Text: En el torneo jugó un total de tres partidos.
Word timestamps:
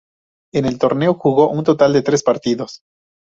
En 0.51 0.65
el 0.65 0.79
torneo 0.79 1.13
jugó 1.13 1.51
un 1.51 1.63
total 1.63 1.93
de 1.93 2.01
tres 2.01 2.23
partidos. 2.23 2.79